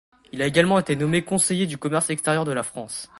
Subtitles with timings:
[0.31, 3.07] Il a également été nommé conseiller du commerce extérieur de la France.